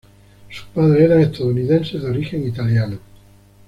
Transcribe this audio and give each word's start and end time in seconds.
Sus 0.49 0.65
padres 0.69 1.03
eran 1.03 1.19
estadounidenses 1.21 2.01
de 2.01 2.09
origen 2.09 2.47
italiano. 2.47 2.97